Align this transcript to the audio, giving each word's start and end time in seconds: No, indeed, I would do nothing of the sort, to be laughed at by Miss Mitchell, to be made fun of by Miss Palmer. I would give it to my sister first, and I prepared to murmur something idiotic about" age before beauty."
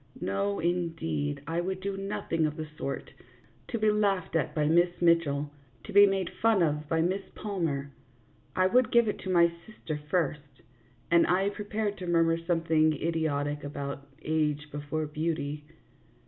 No, 0.19 0.59
indeed, 0.59 1.43
I 1.45 1.61
would 1.61 1.79
do 1.79 1.95
nothing 1.95 2.47
of 2.47 2.55
the 2.57 2.67
sort, 2.75 3.11
to 3.67 3.77
be 3.77 3.91
laughed 3.91 4.35
at 4.35 4.55
by 4.55 4.65
Miss 4.67 4.99
Mitchell, 4.99 5.51
to 5.83 5.93
be 5.93 6.07
made 6.07 6.31
fun 6.41 6.63
of 6.63 6.89
by 6.89 7.01
Miss 7.01 7.21
Palmer. 7.35 7.91
I 8.55 8.65
would 8.65 8.91
give 8.91 9.07
it 9.07 9.19
to 9.19 9.29
my 9.29 9.51
sister 9.67 9.99
first, 10.09 10.63
and 11.11 11.27
I 11.27 11.49
prepared 11.49 11.99
to 11.99 12.07
murmur 12.07 12.39
something 12.39 12.93
idiotic 12.93 13.63
about" 13.63 14.07
age 14.23 14.71
before 14.71 15.05
beauty." 15.05 15.65